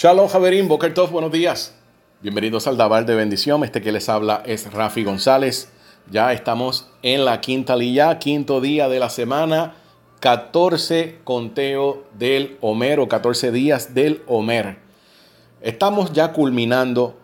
[0.00, 1.74] Shalom Javerín, Boker Tov, buenos días.
[2.22, 3.64] Bienvenidos al Dabar de Bendición.
[3.64, 5.72] Este que les habla es Rafi González.
[6.08, 9.74] Ya estamos en la quinta lilla, quinto día de la semana,
[10.20, 14.78] 14 conteo del Homer o 14 días del Homer.
[15.62, 17.18] Estamos ya culminando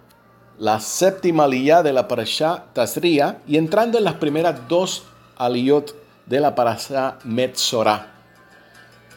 [0.58, 5.04] la séptima lilla de la Parashá Tazria y entrando en las primeras dos
[5.36, 5.94] aliyot
[6.26, 8.14] de la Parashá Metzorah.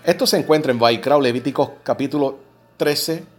[0.04, 2.38] Esto se encuentra en Vaikra, Levíticos capítulo
[2.78, 3.37] 13,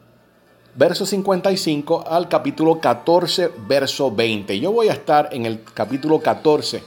[0.78, 4.60] verso 55 al capítulo 14, verso 20.
[4.60, 6.84] Yo voy a estar en el capítulo 14,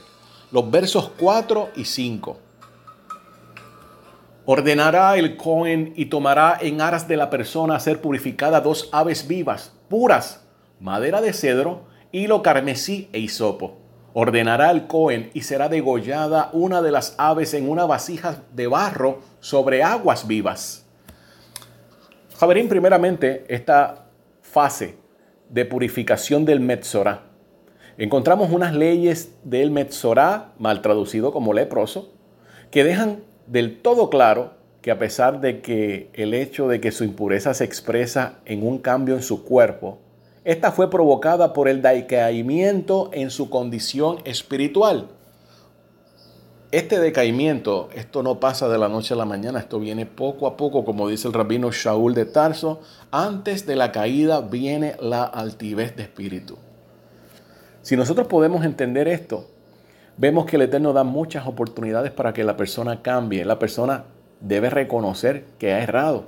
[0.50, 2.38] los versos 4 y 5.
[4.46, 9.74] Ordenará el Cohen y tomará en aras de la persona ser purificada dos aves vivas,
[9.90, 10.42] puras,
[10.80, 11.82] madera de cedro,
[12.12, 13.76] hilo carmesí e hisopo.
[14.14, 19.20] Ordenará el Cohen y será degollada una de las aves en una vasija de barro
[19.40, 20.86] sobre aguas vivas.
[22.42, 24.06] Javerín, primeramente, esta
[24.40, 24.96] fase
[25.48, 27.22] de purificación del Metzorah.
[27.98, 32.10] Encontramos unas leyes del Metzorah, mal traducido como leproso,
[32.72, 37.04] que dejan del todo claro que a pesar de que el hecho de que su
[37.04, 40.00] impureza se expresa en un cambio en su cuerpo,
[40.42, 45.10] esta fue provocada por el decaimiento en su condición espiritual.
[46.72, 50.56] Este decaimiento, esto no pasa de la noche a la mañana, esto viene poco a
[50.56, 55.94] poco, como dice el rabino Shaul de Tarso, antes de la caída viene la altivez
[55.96, 56.56] de espíritu.
[57.82, 59.50] Si nosotros podemos entender esto,
[60.16, 63.44] vemos que el Eterno da muchas oportunidades para que la persona cambie.
[63.44, 64.04] La persona
[64.40, 66.24] debe reconocer que ha errado.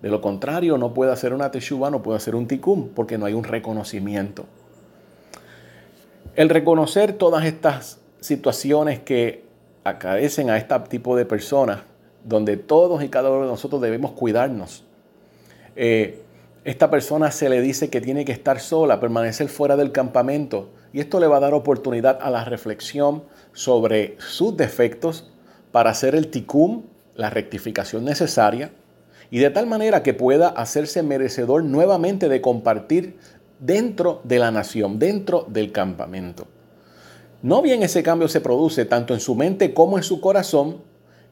[0.00, 3.26] De lo contrario, no puede hacer una teshuva, no puede hacer un tikkun, porque no
[3.26, 4.44] hay un reconocimiento.
[6.36, 9.47] El reconocer todas estas situaciones que
[9.88, 11.80] acaecen a este tipo de personas,
[12.24, 14.84] donde todos y cada uno de nosotros debemos cuidarnos.
[15.76, 16.22] Eh,
[16.64, 21.00] esta persona se le dice que tiene que estar sola, permanecer fuera del campamento, y
[21.00, 25.30] esto le va a dar oportunidad a la reflexión sobre sus defectos
[25.72, 28.72] para hacer el ticum, la rectificación necesaria,
[29.30, 33.18] y de tal manera que pueda hacerse merecedor nuevamente de compartir
[33.60, 36.46] dentro de la nación, dentro del campamento.
[37.40, 40.78] No bien ese cambio se produce tanto en su mente como en su corazón,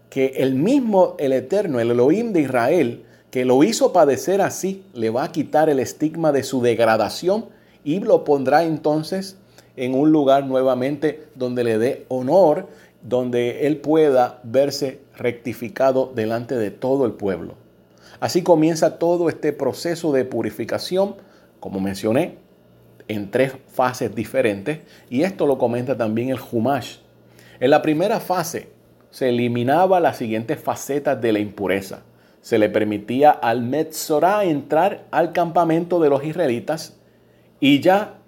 [0.09, 5.11] que el mismo, el eterno, el Elohim de Israel, que lo hizo padecer así, le
[5.11, 7.47] va a quitar el estigma de su degradación
[7.83, 9.37] y lo pondrá entonces
[9.77, 12.69] en un lugar nuevamente donde le dé honor,
[13.03, 17.55] donde él pueda verse rectificado delante de todo el pueblo.
[18.21, 21.17] Así comienza todo este proceso de purificación,
[21.59, 22.39] como mencioné,
[23.09, 24.81] en tres fases diferentes
[25.11, 26.99] y esto lo comenta también el Humash.
[27.61, 28.69] En la primera fase
[29.11, 32.03] se eliminaba las siguientes facetas de la impureza.
[32.41, 36.99] Se le permitía al Metzorah entrar al campamento de los israelitas
[37.61, 38.19] y ya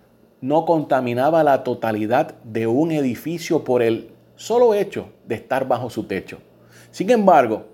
[0.40, 6.04] no contaminaba la totalidad de un edificio por el solo hecho de estar bajo su
[6.04, 6.38] techo.
[6.90, 7.66] Sin embargo,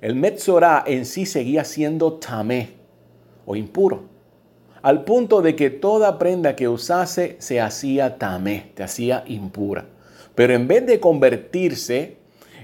[0.00, 2.74] el Metzorah en sí seguía siendo tamé
[3.46, 4.13] o impuro
[4.84, 9.86] al punto de que toda prenda que usase se hacía tamé, se hacía impura.
[10.34, 12.18] Pero en vez de convertirse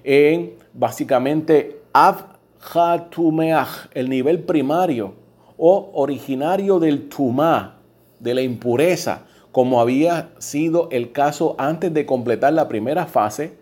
[0.04, 5.14] en básicamente Avhatumeach, el nivel primario
[5.56, 7.78] o originario del tumá,
[8.18, 13.54] de la impureza, como había sido el caso antes de completar la primera fase,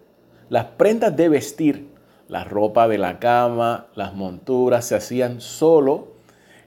[0.48, 1.92] las prendas de vestir,
[2.26, 6.17] la ropa de la cama, las monturas se hacían solo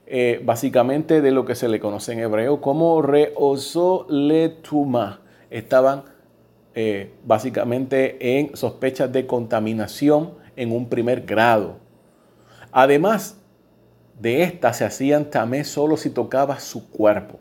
[0.06, 5.20] eh, básicamente de lo que se le conoce en hebreo como reoso letuma.
[5.50, 6.04] Estaban
[6.74, 11.76] eh, básicamente en sospechas de contaminación en un primer grado.
[12.72, 13.38] Además
[14.18, 17.38] de estas se hacían tamé solo si tocaba su cuerpo.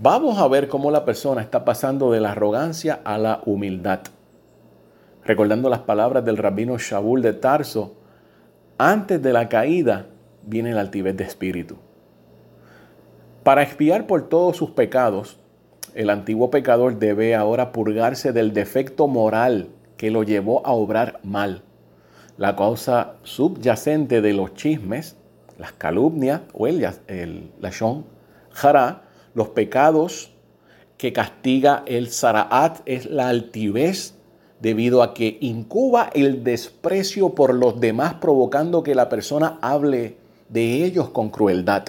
[0.00, 4.00] Vamos a ver cómo la persona está pasando de la arrogancia a la humildad.
[5.24, 7.94] Recordando las palabras del rabino Shaul de Tarso,
[8.76, 10.06] antes de la caída,
[10.46, 11.76] viene la altivez de espíritu.
[13.42, 15.38] Para expiar por todos sus pecados,
[15.94, 21.62] el antiguo pecador debe ahora purgarse del defecto moral que lo llevó a obrar mal.
[22.36, 25.16] La causa subyacente de los chismes,
[25.58, 28.04] las calumnias o el, el lashon
[28.50, 29.02] jara,
[29.34, 30.32] los pecados
[30.96, 34.14] que castiga el saraat es la altivez
[34.60, 40.16] debido a que incuba el desprecio por los demás provocando que la persona hable
[40.54, 41.84] de ellos con crueldad.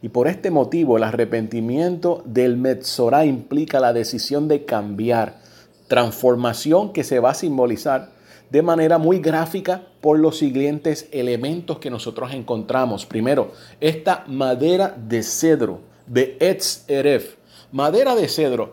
[0.00, 5.42] Y por este motivo el arrepentimiento del Metzorah implica la decisión de cambiar,
[5.86, 8.12] transformación que se va a simbolizar
[8.48, 13.04] de manera muy gráfica por los siguientes elementos que nosotros encontramos.
[13.04, 17.36] Primero, esta madera de cedro, de Etz Eref.
[17.70, 18.72] Madera de cedro.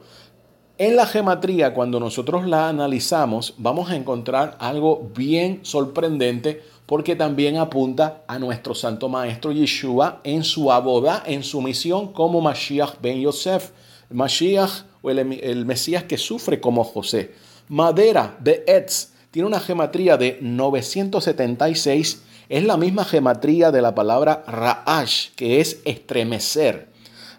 [0.77, 7.57] En la gematría, cuando nosotros la analizamos, vamos a encontrar algo bien sorprendente porque también
[7.57, 13.21] apunta a nuestro santo maestro Yeshua en su aboda, en su misión como Mashiach ben
[13.21, 13.71] Yosef.
[14.09, 17.33] Mashiach o el, Mesías que sufre como José.
[17.67, 22.21] Madera de Etz tiene una gematría de 976.
[22.47, 26.87] Es la misma gematría de la palabra Ra'ash, que es estremecer.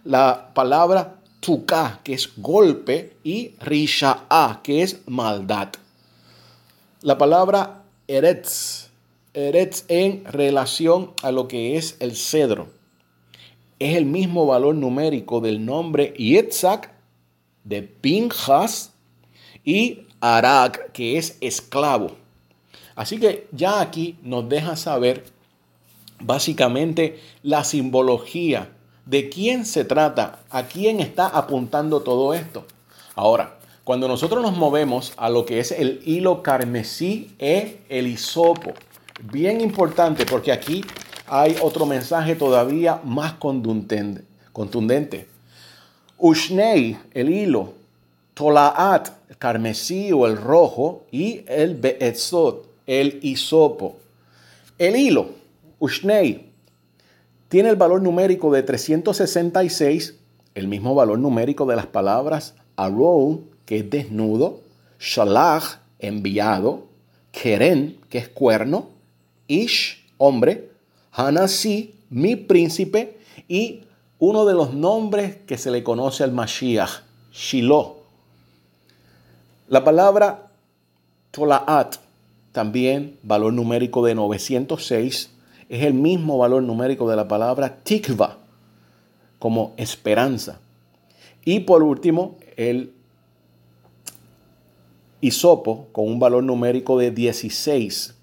[0.04, 5.68] La palabra Tuká, que es golpe, y Risha'a, que es maldad.
[7.00, 8.87] La palabra Eretz,
[9.40, 12.70] En relación a lo que es el cedro,
[13.78, 16.90] es el mismo valor numérico del nombre Yitzhak
[17.62, 18.94] de Pinjas
[19.64, 22.16] y Arak, que es esclavo.
[22.96, 25.22] Así que ya aquí nos deja saber
[26.18, 28.72] básicamente la simbología
[29.06, 32.64] de quién se trata, a quién está apuntando todo esto.
[33.14, 38.74] Ahora, cuando nosotros nos movemos a lo que es el hilo carmesí e el hisopo,
[39.20, 40.84] bien importante porque aquí
[41.26, 45.26] hay otro mensaje todavía más contundente.
[46.16, 47.74] Ushnei, el hilo,
[48.34, 53.98] Tolaat, el carmesí o el rojo, y el Beetzot, el hisopo.
[54.78, 55.30] El hilo,
[55.78, 56.48] Ushnei,
[57.48, 60.16] tiene el valor numérico de 366,
[60.54, 64.60] el mismo valor numérico de las palabras Arou, que es desnudo,
[64.98, 66.86] Shalach, enviado,
[67.32, 68.88] Keren, que es cuerno,
[69.48, 70.70] Ish, hombre,
[71.10, 73.18] Hanasi, mi príncipe,
[73.48, 73.80] y
[74.18, 77.02] uno de los nombres que se le conoce al Mashiach,
[77.32, 77.96] Shiloh.
[79.68, 80.50] La palabra
[81.30, 81.96] Tolaat,
[82.52, 85.30] también valor numérico de 906,
[85.68, 88.38] es el mismo valor numérico de la palabra Tikva,
[89.38, 90.60] como esperanza.
[91.44, 92.92] Y por último, el
[95.20, 98.14] hisopo, con un valor numérico de 16,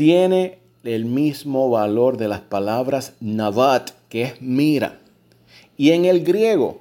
[0.00, 4.98] tiene el mismo valor de las palabras Navat, que es mira.
[5.76, 6.80] Y en el griego,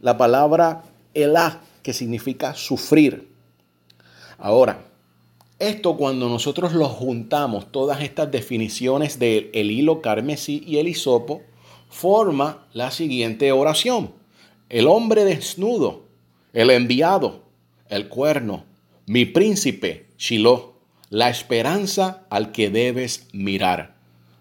[0.00, 0.82] la palabra
[1.14, 3.28] Elah, que significa sufrir.
[4.36, 4.82] Ahora,
[5.60, 11.42] esto cuando nosotros lo juntamos, todas estas definiciones del hilo carmesí y el hisopo,
[11.88, 14.10] forma la siguiente oración.
[14.68, 16.02] El hombre desnudo,
[16.52, 17.44] el enviado,
[17.88, 18.64] el cuerno,
[19.06, 20.69] mi príncipe, Shiloh,
[21.10, 23.94] la esperanza al que debes mirar.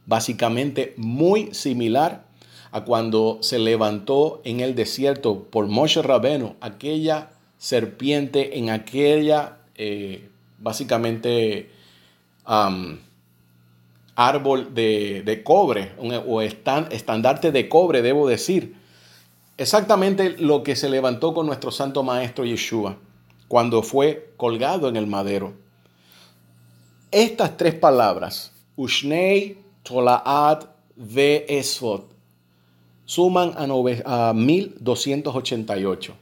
[0.06, 2.25] Básicamente muy similar
[2.71, 10.30] a cuando se levantó en el desierto por Moshe Rabeno aquella serpiente en aquella, eh,
[10.60, 11.71] básicamente,
[14.16, 18.75] árbol de, cobre, o estandarte de cobre, debo decir.
[19.57, 22.98] Exactamente lo que se levantó con nuestro santo maestro Yeshua
[23.50, 25.54] cuando fue colgado en el madero.
[27.12, 30.66] Estas tres palabras, Ushnei, Tolaad,
[30.96, 32.06] Ve Esfot,
[33.06, 33.64] suman a,
[34.30, 36.14] a 1288.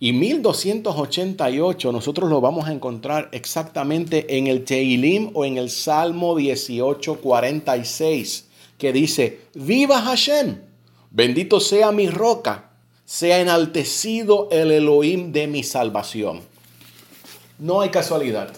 [0.00, 6.34] Y 1288 nosotros lo vamos a encontrar exactamente en el Teilim o en el Salmo
[6.34, 10.58] 1846, que dice, viva Hashem,
[11.10, 12.72] bendito sea mi roca,
[13.04, 16.40] sea enaltecido el Elohim de mi salvación.
[17.60, 18.52] No hay casualidad,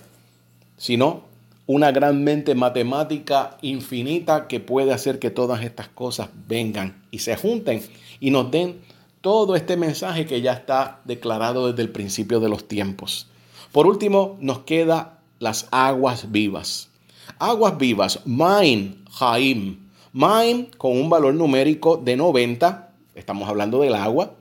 [0.79, 1.24] sino
[1.67, 7.37] una gran mente matemática infinita que puede hacer que todas estas cosas vengan y se
[7.37, 7.83] junten
[8.21, 8.81] y nos den
[9.21, 13.29] todo este mensaje que ya está declarado desde el principio de los tiempos.
[13.73, 16.91] Por último, nos queda las aguas vivas.
[17.39, 19.79] Aguas vivas, Main Haim.
[20.13, 24.35] Main con un valor numérico de 90, estamos hablando del agua,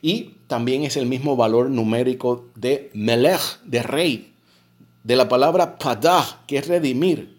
[0.00, 4.29] y también es el mismo valor numérico de Melech, de rey,
[5.02, 7.38] de la palabra padah, que es redimir,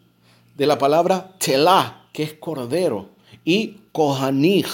[0.56, 3.10] de la palabra telah, que es cordero,
[3.46, 4.70] y kohanich,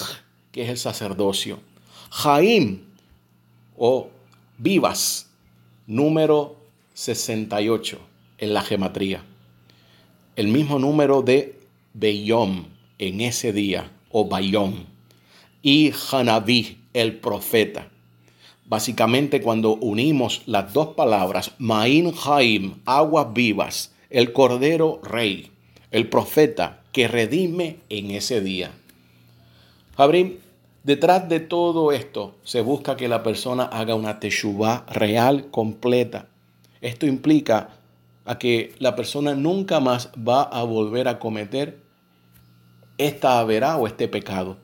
[0.52, 1.60] que es el sacerdocio.
[2.10, 2.84] Jaim
[3.78, 4.10] o
[4.58, 5.28] vivas,
[5.86, 6.56] número
[6.94, 8.00] 68
[8.38, 9.24] en la gematría.
[10.36, 11.60] El mismo número de
[11.94, 12.66] Beyom
[13.00, 14.86] en ese día, o Bayom.
[15.62, 17.90] Y Hanaví, el profeta.
[18.68, 25.52] Básicamente cuando unimos las dos palabras, Main Jaim, aguas vivas, el Cordero Rey,
[25.92, 28.72] el profeta que redime en ese día.
[29.96, 30.40] Fabrín,
[30.84, 36.28] detrás de todo esto se busca que la persona haga una teshuvah real, completa.
[36.82, 37.70] Esto implica
[38.26, 41.80] a que la persona nunca más va a volver a cometer
[42.98, 44.58] esta verá o este pecado.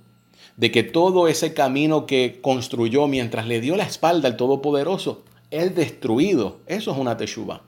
[0.58, 5.76] De que todo ese camino que construyó mientras le dio la espalda al Todopoderoso, es
[5.76, 6.58] destruido.
[6.68, 7.62] Eso es una teshuva.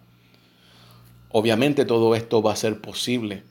[1.32, 3.44] Obviamente todo esto va a ser posible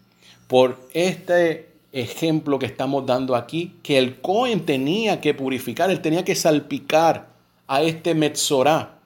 [0.47, 6.25] por este ejemplo que estamos dando aquí, que el Cohen tenía que purificar, él tenía
[6.25, 7.29] que salpicar
[7.67, 8.99] a este Metzorá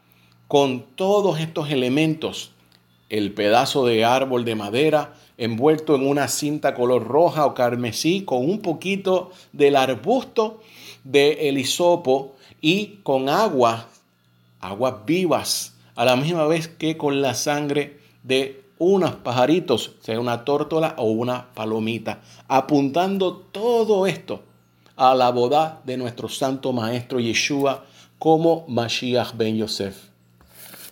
[0.49, 2.53] con todos estos elementos.
[3.09, 8.45] El pedazo de árbol de madera, envuelto en una cinta color roja o carmesí con
[8.45, 10.61] un poquito del arbusto
[11.05, 13.89] de el hisopo y con agua,
[14.61, 20.45] aguas vivas, a la misma vez que con la sangre de unos pajaritos, sea una
[20.45, 24.43] tórtola o una palomita, apuntando todo esto
[24.97, 27.85] a la boda de nuestro santo maestro Yeshua
[28.19, 29.97] como Mashiach ben Yosef.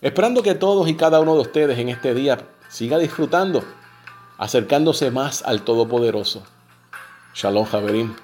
[0.00, 2.38] Esperando que todos y cada uno de ustedes en este día
[2.68, 3.64] siga disfrutando
[4.38, 6.42] acercándose más al Todopoderoso.
[7.34, 8.14] Shalom, Javerim.